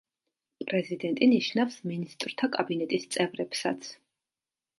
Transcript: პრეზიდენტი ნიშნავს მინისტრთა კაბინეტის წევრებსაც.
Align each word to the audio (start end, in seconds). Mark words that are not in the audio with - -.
პრეზიდენტი 0.69 1.27
ნიშნავს 1.33 1.77
მინისტრთა 1.91 2.49
კაბინეტის 2.57 3.07
წევრებსაც. 3.17 3.93